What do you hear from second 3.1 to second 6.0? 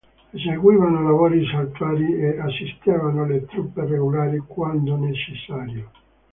le truppe regolari quando necessario.